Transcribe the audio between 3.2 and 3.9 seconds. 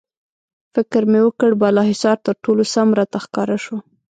ښکاره شو.